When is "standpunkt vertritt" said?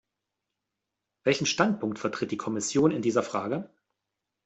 1.45-2.31